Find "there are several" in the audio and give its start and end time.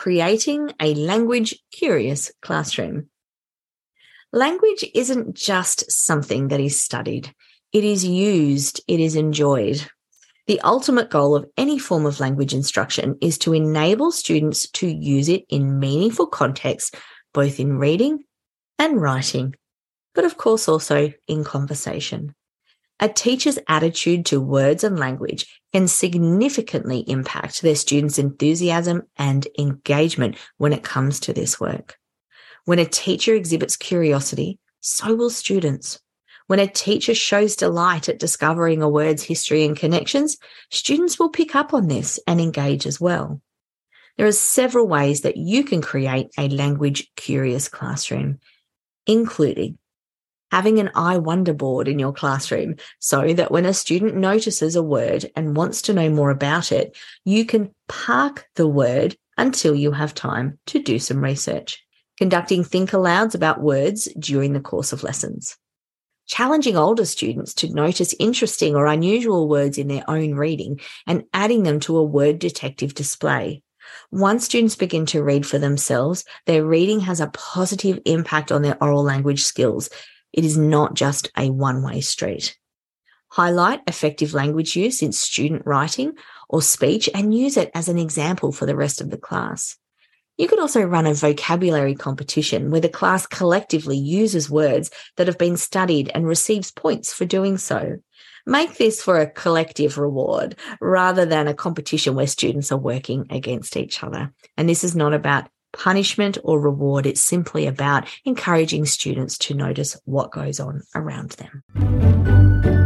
44.18-44.88